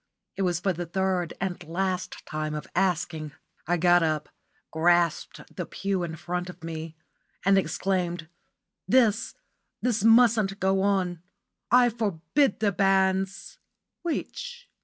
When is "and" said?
1.39-1.63, 7.45-7.55